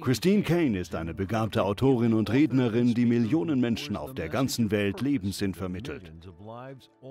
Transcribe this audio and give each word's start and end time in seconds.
Christine 0.00 0.42
Kane 0.42 0.78
ist 0.78 0.94
eine 0.94 1.14
begabte 1.14 1.64
Autorin 1.64 2.12
und 2.12 2.30
Rednerin, 2.30 2.92
die 2.92 3.06
Millionen 3.06 3.58
Menschen 3.58 3.96
auf 3.96 4.12
der 4.12 4.28
ganzen 4.28 4.70
Welt 4.70 5.00
Lebenssinn 5.00 5.54
vermittelt. 5.54 6.12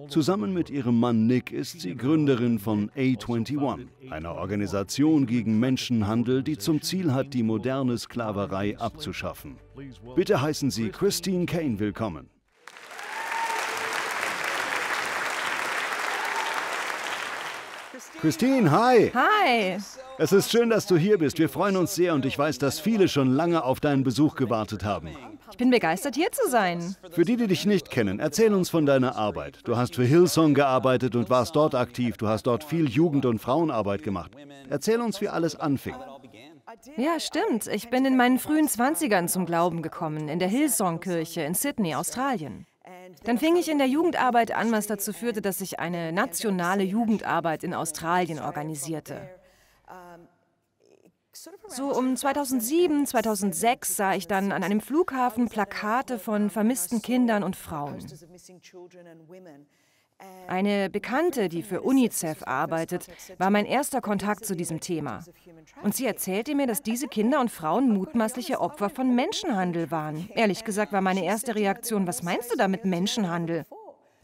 Zusammen 0.09 0.53
mit 0.53 0.69
ihrem 0.69 0.99
Mann 0.99 1.25
Nick 1.25 1.51
ist 1.51 1.81
sie 1.81 1.95
Gründerin 1.95 2.59
von 2.59 2.91
A21, 2.91 3.87
einer 4.11 4.35
Organisation 4.35 5.25
gegen 5.25 5.59
Menschenhandel, 5.59 6.43
die 6.43 6.57
zum 6.57 6.81
Ziel 6.83 7.13
hat, 7.13 7.33
die 7.33 7.43
moderne 7.43 7.97
Sklaverei 7.97 8.77
abzuschaffen. 8.77 9.57
Bitte 10.15 10.41
heißen 10.41 10.69
Sie 10.69 10.89
Christine 10.89 11.47
Kane 11.47 11.79
willkommen. 11.79 12.29
Christine, 18.19 18.71
hi! 18.71 19.11
Hi! 19.13 19.77
Es 20.17 20.31
ist 20.31 20.51
schön, 20.51 20.69
dass 20.69 20.85
du 20.85 20.97
hier 20.97 21.17
bist. 21.17 21.39
Wir 21.39 21.49
freuen 21.49 21.75
uns 21.75 21.95
sehr 21.95 22.13
und 22.13 22.25
ich 22.25 22.37
weiß, 22.37 22.59
dass 22.59 22.79
viele 22.79 23.07
schon 23.07 23.33
lange 23.33 23.63
auf 23.63 23.79
deinen 23.79 24.03
Besuch 24.03 24.35
gewartet 24.35 24.83
haben. 24.83 25.09
Ich 25.51 25.57
bin 25.57 25.69
begeistert, 25.69 26.15
hier 26.15 26.31
zu 26.31 26.49
sein. 26.49 26.95
Für 27.11 27.25
die, 27.25 27.35
die 27.35 27.47
dich 27.47 27.65
nicht 27.65 27.89
kennen, 27.89 28.19
erzähl 28.19 28.53
uns 28.53 28.69
von 28.69 28.85
deiner 28.85 29.15
Arbeit. 29.15 29.59
Du 29.65 29.75
hast 29.75 29.95
für 29.95 30.03
Hillsong 30.03 30.53
gearbeitet 30.53 31.15
und 31.15 31.29
warst 31.29 31.55
dort 31.55 31.75
aktiv. 31.75 32.17
Du 32.17 32.27
hast 32.27 32.43
dort 32.43 32.63
viel 32.63 32.87
Jugend- 32.89 33.25
und 33.25 33.39
Frauenarbeit 33.39 34.03
gemacht. 34.03 34.31
Erzähl 34.69 35.01
uns, 35.01 35.19
wie 35.19 35.27
alles 35.27 35.55
anfing. 35.55 35.95
Ja, 36.95 37.19
stimmt. 37.19 37.67
Ich 37.67 37.89
bin 37.89 38.05
in 38.05 38.15
meinen 38.15 38.39
frühen 38.39 38.67
20ern 38.67 39.27
zum 39.27 39.45
Glauben 39.45 39.81
gekommen, 39.81 40.29
in 40.29 40.39
der 40.39 40.47
Hillsong-Kirche 40.47 41.41
in 41.41 41.53
Sydney, 41.53 41.95
Australien. 41.95 42.65
Dann 43.23 43.37
fing 43.37 43.55
ich 43.55 43.69
in 43.69 43.77
der 43.77 43.87
Jugendarbeit 43.87 44.51
an, 44.51 44.71
was 44.71 44.87
dazu 44.87 45.13
führte, 45.13 45.41
dass 45.41 45.61
ich 45.61 45.79
eine 45.79 46.11
nationale 46.11 46.83
Jugendarbeit 46.83 47.63
in 47.63 47.73
Australien 47.73 48.39
organisierte. 48.39 49.29
So 51.67 51.95
um 51.95 52.15
2007, 52.15 53.07
2006 53.07 53.95
sah 53.95 54.13
ich 54.13 54.27
dann 54.27 54.51
an 54.51 54.63
einem 54.63 54.81
Flughafen 54.81 55.49
Plakate 55.49 56.19
von 56.19 56.49
vermissten 56.49 57.01
Kindern 57.01 57.43
und 57.43 57.55
Frauen. 57.55 58.05
Eine 60.47 60.89
Bekannte, 60.89 61.49
die 61.49 61.63
für 61.63 61.81
UNICEF 61.81 62.43
arbeitet, 62.45 63.07
war 63.37 63.49
mein 63.49 63.65
erster 63.65 64.01
Kontakt 64.01 64.45
zu 64.45 64.55
diesem 64.55 64.79
Thema. 64.79 65.23
Und 65.83 65.95
sie 65.95 66.05
erzählte 66.05 66.55
mir, 66.55 66.67
dass 66.67 66.81
diese 66.81 67.07
Kinder 67.07 67.39
und 67.39 67.51
Frauen 67.51 67.93
mutmaßliche 67.93 68.59
Opfer 68.59 68.89
von 68.89 69.15
Menschenhandel 69.15 69.91
waren. 69.91 70.29
Ehrlich 70.35 70.63
gesagt 70.63 70.91
war 70.91 71.01
meine 71.01 71.23
erste 71.23 71.55
Reaktion, 71.55 72.07
was 72.07 72.23
meinst 72.23 72.51
du 72.51 72.57
damit 72.57 72.85
Menschenhandel? 72.85 73.65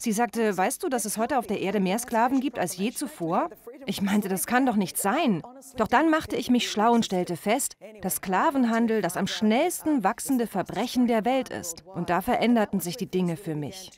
Sie 0.00 0.12
sagte, 0.12 0.56
weißt 0.56 0.82
du, 0.84 0.88
dass 0.88 1.04
es 1.04 1.18
heute 1.18 1.38
auf 1.38 1.48
der 1.48 1.60
Erde 1.60 1.80
mehr 1.80 1.98
Sklaven 1.98 2.38
gibt 2.40 2.58
als 2.58 2.76
je 2.76 2.92
zuvor? 2.92 3.50
Ich 3.88 4.02
meinte, 4.02 4.28
das 4.28 4.46
kann 4.46 4.66
doch 4.66 4.76
nicht 4.76 4.98
sein. 4.98 5.42
Doch 5.78 5.88
dann 5.88 6.10
machte 6.10 6.36
ich 6.36 6.50
mich 6.50 6.70
schlau 6.70 6.92
und 6.92 7.06
stellte 7.06 7.38
fest, 7.38 7.78
dass 8.02 8.16
Sklavenhandel 8.16 9.00
das 9.00 9.16
am 9.16 9.26
schnellsten 9.26 10.04
wachsende 10.04 10.46
Verbrechen 10.46 11.06
der 11.06 11.24
Welt 11.24 11.48
ist. 11.48 11.86
Und 11.86 12.10
da 12.10 12.20
veränderten 12.20 12.80
sich 12.80 12.98
die 12.98 13.10
Dinge 13.10 13.38
für 13.38 13.54
mich. 13.54 13.90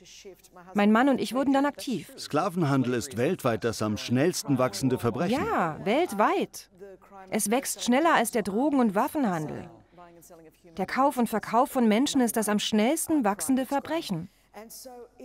Mein 0.73 0.93
Mann 0.93 1.09
und 1.09 1.19
ich 1.19 1.35
wurden 1.35 1.51
dann 1.51 1.65
aktiv. 1.65 2.09
Sklavenhandel 2.17 2.93
ist 2.93 3.17
weltweit 3.17 3.65
das 3.65 3.81
am 3.81 3.97
schnellsten 3.97 4.57
wachsende 4.57 4.97
Verbrechen. 4.97 5.45
Ja, 5.45 5.77
weltweit. 5.83 6.69
Es 7.29 7.51
wächst 7.51 7.83
schneller 7.83 8.13
als 8.15 8.31
der 8.31 8.43
Drogen- 8.43 8.79
und 8.79 8.95
Waffenhandel. 8.95 9.69
Der 10.77 10.85
Kauf 10.85 11.17
und 11.17 11.27
Verkauf 11.27 11.69
von 11.69 11.89
Menschen 11.89 12.21
ist 12.21 12.37
das 12.37 12.47
am 12.47 12.59
schnellsten 12.59 13.25
wachsende 13.25 13.65
Verbrechen. 13.65 14.29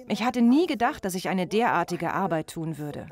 Ich 0.08 0.22
hatte 0.22 0.41
nie 0.41 0.66
gedacht, 0.66 1.05
dass 1.05 1.14
ich 1.14 1.28
eine 1.28 1.46
derartige 1.46 2.12
Arbeit 2.12 2.48
tun 2.48 2.78
würde. 2.78 3.08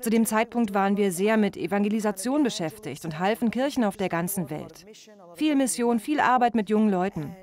Zu 0.00 0.10
dem 0.10 0.24
Zeitpunkt 0.24 0.72
waren 0.72 0.96
wir 0.96 1.12
sehr 1.12 1.36
mit 1.36 1.56
Evangelisation 1.56 2.42
beschäftigt 2.42 3.04
und 3.04 3.18
halfen 3.18 3.50
Kirchen 3.50 3.84
auf 3.84 3.96
der 3.96 4.08
ganzen 4.08 4.48
Welt. 4.48 4.86
Viel 5.34 5.54
Mission, 5.54 6.00
viel 6.00 6.20
Arbeit 6.20 6.54
mit 6.54 6.70
jungen 6.70 6.90
Leuten. 6.90 7.36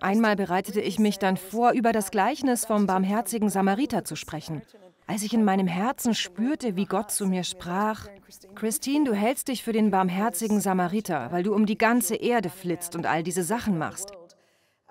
Einmal 0.00 0.36
bereitete 0.36 0.80
ich 0.80 0.98
mich 0.98 1.18
dann 1.18 1.36
vor, 1.36 1.72
über 1.72 1.92
das 1.92 2.10
Gleichnis 2.10 2.64
vom 2.64 2.86
barmherzigen 2.86 3.50
Samariter 3.50 4.04
zu 4.04 4.16
sprechen. 4.16 4.62
Als 5.06 5.22
ich 5.22 5.32
in 5.32 5.44
meinem 5.44 5.66
Herzen 5.66 6.14
spürte, 6.14 6.76
wie 6.76 6.84
Gott 6.84 7.10
zu 7.10 7.26
mir 7.26 7.44
sprach, 7.44 8.08
Christine, 8.54 9.04
du 9.04 9.14
hältst 9.14 9.48
dich 9.48 9.62
für 9.64 9.72
den 9.72 9.90
barmherzigen 9.90 10.60
Samariter, 10.60 11.32
weil 11.32 11.42
du 11.42 11.54
um 11.54 11.64
die 11.64 11.78
ganze 11.78 12.14
Erde 12.14 12.50
flitzt 12.50 12.94
und 12.94 13.06
all 13.06 13.22
diese 13.22 13.42
Sachen 13.42 13.78
machst. 13.78 14.12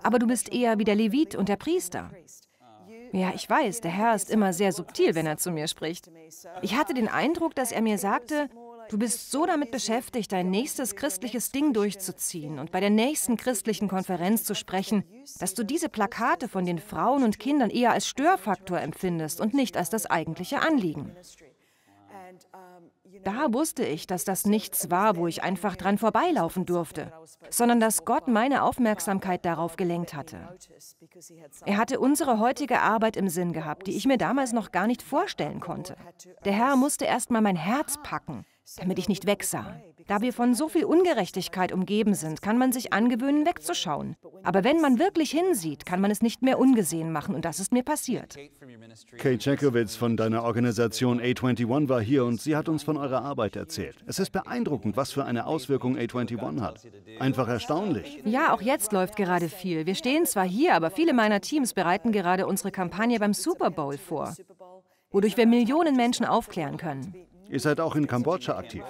Aber 0.02 0.18
du 0.18 0.26
bist 0.26 0.52
eher 0.52 0.78
wie 0.78 0.84
der 0.84 0.94
Levit 0.94 1.34
und 1.34 1.48
der 1.48 1.56
Priester. 1.56 2.10
Ja, 3.12 3.32
ich 3.34 3.48
weiß, 3.48 3.80
der 3.80 3.90
Herr 3.90 4.14
ist 4.14 4.30
immer 4.30 4.52
sehr 4.52 4.72
subtil, 4.72 5.14
wenn 5.14 5.26
er 5.26 5.38
zu 5.38 5.50
mir 5.50 5.66
spricht. 5.66 6.10
Ich 6.62 6.76
hatte 6.76 6.94
den 6.94 7.08
Eindruck, 7.08 7.54
dass 7.54 7.72
er 7.72 7.80
mir 7.80 7.98
sagte, 7.98 8.48
du 8.90 8.98
bist 8.98 9.30
so 9.30 9.46
damit 9.46 9.70
beschäftigt, 9.70 10.32
dein 10.32 10.50
nächstes 10.50 10.94
christliches 10.94 11.50
Ding 11.50 11.72
durchzuziehen 11.72 12.58
und 12.58 12.70
bei 12.70 12.80
der 12.80 12.90
nächsten 12.90 13.36
christlichen 13.36 13.88
Konferenz 13.88 14.44
zu 14.44 14.54
sprechen, 14.54 15.04
dass 15.38 15.54
du 15.54 15.64
diese 15.64 15.88
Plakate 15.88 16.48
von 16.48 16.64
den 16.64 16.78
Frauen 16.78 17.24
und 17.24 17.38
Kindern 17.38 17.70
eher 17.70 17.92
als 17.92 18.06
Störfaktor 18.06 18.80
empfindest 18.80 19.40
und 19.40 19.54
nicht 19.54 19.76
als 19.76 19.90
das 19.90 20.06
eigentliche 20.06 20.60
Anliegen. 20.60 21.16
Da 23.24 23.52
wusste 23.52 23.84
ich, 23.84 24.06
dass 24.06 24.24
das 24.24 24.44
nichts 24.44 24.90
war, 24.90 25.16
wo 25.16 25.26
ich 25.26 25.42
einfach 25.42 25.76
dran 25.76 25.98
vorbeilaufen 25.98 26.66
durfte, 26.66 27.12
sondern 27.50 27.80
dass 27.80 28.04
Gott 28.04 28.28
meine 28.28 28.62
Aufmerksamkeit 28.62 29.44
darauf 29.44 29.76
gelenkt 29.76 30.14
hatte. 30.14 30.48
Er 31.64 31.76
hatte 31.76 32.00
unsere 32.00 32.38
heutige 32.38 32.80
Arbeit 32.80 33.16
im 33.16 33.28
Sinn 33.28 33.52
gehabt, 33.52 33.86
die 33.86 33.96
ich 33.96 34.06
mir 34.06 34.18
damals 34.18 34.52
noch 34.52 34.72
gar 34.72 34.86
nicht 34.86 35.02
vorstellen 35.02 35.60
konnte. 35.60 35.96
Der 36.44 36.52
Herr 36.52 36.76
musste 36.76 37.04
erst 37.04 37.30
mal 37.30 37.40
mein 37.40 37.56
Herz 37.56 37.98
packen, 38.02 38.44
damit 38.76 38.98
ich 38.98 39.08
nicht 39.08 39.26
wegsah. 39.26 39.80
Da 40.06 40.20
wir 40.20 40.32
von 40.32 40.54
so 40.54 40.68
viel 40.68 40.84
Ungerechtigkeit 40.84 41.72
umgeben 41.72 42.14
sind, 42.14 42.40
kann 42.40 42.58
man 42.58 42.72
sich 42.72 42.92
angewöhnen, 42.92 43.46
wegzuschauen. 43.46 44.16
Aber 44.42 44.64
wenn 44.64 44.80
man 44.80 44.98
wirklich 44.98 45.30
hinsieht, 45.30 45.84
kann 45.84 46.00
man 46.00 46.10
es 46.10 46.22
nicht 46.22 46.42
mehr 46.42 46.58
ungesehen 46.58 47.12
machen 47.12 47.34
und 47.34 47.44
das 47.44 47.60
ist 47.60 47.72
mir 47.72 47.82
passiert. 47.82 48.36
Kate 49.18 49.50
Jakowitz 49.50 49.96
von 49.96 50.16
deiner 50.16 50.44
Organisation 50.44 51.20
A21 51.20 51.88
war 51.88 52.00
hier 52.00 52.24
und 52.24 52.40
sie 52.40 52.56
hat 52.56 52.68
uns 52.68 52.82
von 52.82 52.96
eurer 52.96 53.22
Arbeit 53.22 53.56
erzählt. 53.56 53.96
Es 54.06 54.18
ist 54.18 54.30
beeindruckend, 54.30 54.96
was 54.96 55.12
für 55.12 55.24
eine 55.24 55.46
Auswirkung 55.46 55.96
A21 55.96 56.60
hat. 56.60 56.86
Einfach 57.18 57.48
erstaunlich. 57.48 58.22
Ja, 58.24 58.54
auch 58.54 58.62
jetzt 58.62 58.92
läuft 58.92 59.16
gerade 59.16 59.48
viel. 59.48 59.86
Wir 59.86 59.94
stehen 59.94 60.26
zwar 60.26 60.46
hier, 60.46 60.74
aber 60.74 60.90
viele 60.90 61.12
meiner 61.12 61.40
Teams 61.40 61.74
bereiten 61.74 62.12
gerade 62.12 62.46
unsere 62.46 62.70
Kampagne 62.70 63.18
beim 63.18 63.34
Super 63.34 63.70
Bowl 63.70 63.98
vor, 63.98 64.34
wodurch 65.10 65.36
wir 65.36 65.46
Millionen 65.46 65.96
Menschen 65.96 66.24
aufklären 66.24 66.76
können. 66.76 67.27
Ihr 67.50 67.60
seid 67.60 67.80
auch 67.80 67.96
in 67.96 68.06
Kambodscha 68.06 68.56
aktiv. 68.56 68.82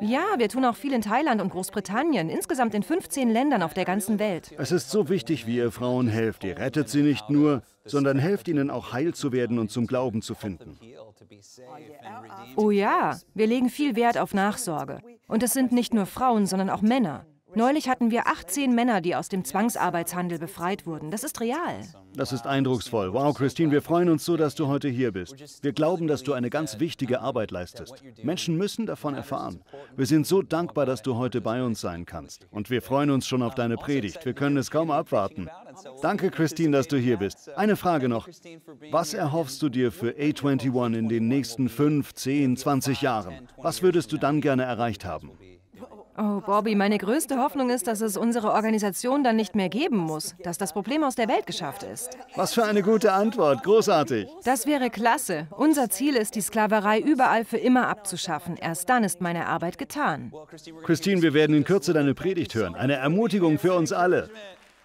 Ja, 0.00 0.24
wir 0.36 0.48
tun 0.48 0.64
auch 0.64 0.76
viel 0.76 0.92
in 0.92 1.00
Thailand 1.02 1.40
und 1.40 1.50
Großbritannien, 1.50 2.28
insgesamt 2.28 2.74
in 2.74 2.82
15 2.82 3.30
Ländern 3.30 3.62
auf 3.62 3.74
der 3.74 3.84
ganzen 3.84 4.18
Welt. 4.18 4.52
Es 4.58 4.72
ist 4.72 4.90
so 4.90 5.08
wichtig, 5.08 5.46
wie 5.46 5.56
ihr 5.56 5.70
Frauen 5.70 6.08
helft. 6.08 6.44
Ihr 6.44 6.58
rettet 6.58 6.88
sie 6.88 7.02
nicht 7.02 7.30
nur, 7.30 7.62
sondern 7.84 8.18
helft 8.18 8.48
ihnen 8.48 8.70
auch 8.70 8.92
heil 8.92 9.14
zu 9.14 9.32
werden 9.32 9.58
und 9.58 9.70
zum 9.70 9.86
Glauben 9.86 10.22
zu 10.22 10.34
finden. 10.34 10.78
Oh 12.56 12.70
ja, 12.70 13.18
wir 13.34 13.46
legen 13.46 13.70
viel 13.70 13.96
Wert 13.96 14.18
auf 14.18 14.34
Nachsorge. 14.34 15.00
Und 15.28 15.42
es 15.42 15.52
sind 15.52 15.72
nicht 15.72 15.94
nur 15.94 16.06
Frauen, 16.06 16.46
sondern 16.46 16.70
auch 16.70 16.82
Männer. 16.82 17.26
Neulich 17.54 17.88
hatten 17.88 18.10
wir 18.10 18.26
18 18.26 18.74
Männer, 18.74 19.00
die 19.00 19.14
aus 19.14 19.28
dem 19.28 19.44
Zwangsarbeitshandel 19.44 20.38
befreit 20.38 20.86
wurden. 20.86 21.10
Das 21.10 21.22
ist 21.22 21.40
real. 21.40 21.80
Das 22.14 22.32
ist 22.32 22.46
eindrucksvoll. 22.46 23.12
Wow, 23.12 23.34
Christine, 23.34 23.70
wir 23.70 23.82
freuen 23.82 24.08
uns 24.08 24.24
so, 24.24 24.36
dass 24.36 24.54
du 24.54 24.66
heute 24.68 24.88
hier 24.88 25.12
bist. 25.12 25.62
Wir 25.62 25.72
glauben, 25.72 26.06
dass 26.06 26.22
du 26.22 26.32
eine 26.34 26.50
ganz 26.50 26.78
wichtige 26.78 27.20
Arbeit 27.20 27.50
leistest. 27.50 28.02
Menschen 28.22 28.56
müssen 28.56 28.86
davon 28.86 29.14
erfahren. 29.14 29.62
Wir 29.96 30.06
sind 30.06 30.26
so 30.26 30.42
dankbar, 30.42 30.86
dass 30.86 31.02
du 31.02 31.16
heute 31.16 31.40
bei 31.40 31.62
uns 31.62 31.80
sein 31.80 32.04
kannst. 32.04 32.46
Und 32.50 32.70
wir 32.70 32.82
freuen 32.82 33.10
uns 33.10 33.26
schon 33.26 33.42
auf 33.42 33.54
deine 33.54 33.76
Predigt. 33.76 34.24
Wir 34.24 34.34
können 34.34 34.56
es 34.56 34.70
kaum 34.70 34.90
abwarten. 34.90 35.48
Danke, 36.02 36.30
Christine, 36.30 36.76
dass 36.76 36.88
du 36.88 36.96
hier 36.96 37.16
bist. 37.16 37.50
Eine 37.56 37.76
Frage 37.76 38.08
noch. 38.08 38.28
Was 38.90 39.14
erhoffst 39.14 39.62
du 39.62 39.68
dir 39.68 39.92
für 39.92 40.10
A21 40.10 40.94
in 40.94 41.08
den 41.08 41.28
nächsten 41.28 41.68
5, 41.68 42.12
10, 42.14 42.56
20 42.56 43.02
Jahren? 43.02 43.48
Was 43.56 43.82
würdest 43.82 44.12
du 44.12 44.18
dann 44.18 44.40
gerne 44.40 44.64
erreicht 44.64 45.04
haben? 45.04 45.32
Oh, 46.18 46.42
Bobby, 46.44 46.74
meine 46.74 46.98
größte 46.98 47.38
Hoffnung 47.38 47.70
ist, 47.70 47.86
dass 47.86 48.02
es 48.02 48.18
unsere 48.18 48.52
Organisation 48.52 49.24
dann 49.24 49.36
nicht 49.36 49.54
mehr 49.54 49.70
geben 49.70 49.96
muss, 49.96 50.34
dass 50.42 50.58
das 50.58 50.74
Problem 50.74 51.04
aus 51.04 51.14
der 51.14 51.26
Welt 51.28 51.46
geschafft 51.46 51.84
ist. 51.84 52.10
Was 52.36 52.52
für 52.52 52.64
eine 52.64 52.82
gute 52.82 53.12
Antwort, 53.12 53.62
großartig. 53.62 54.28
Das 54.44 54.66
wäre 54.66 54.90
klasse. 54.90 55.46
Unser 55.56 55.88
Ziel 55.88 56.16
ist, 56.16 56.34
die 56.34 56.42
Sklaverei 56.42 57.00
überall 57.00 57.46
für 57.46 57.56
immer 57.56 57.88
abzuschaffen. 57.88 58.56
Erst 58.58 58.90
dann 58.90 59.04
ist 59.04 59.22
meine 59.22 59.46
Arbeit 59.46 59.78
getan. 59.78 60.32
Christine, 60.84 61.22
wir 61.22 61.32
werden 61.32 61.56
in 61.56 61.64
Kürze 61.64 61.94
deine 61.94 62.14
Predigt 62.14 62.54
hören. 62.54 62.74
Eine 62.74 62.94
Ermutigung 62.94 63.58
für 63.58 63.72
uns 63.74 63.92
alle. 63.92 64.28